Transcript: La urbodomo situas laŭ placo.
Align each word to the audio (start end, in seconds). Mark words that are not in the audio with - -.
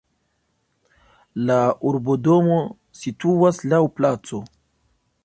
La 1.49 1.57
urbodomo 1.91 2.57
situas 3.03 3.63
laŭ 3.75 3.83
placo. 4.01 4.41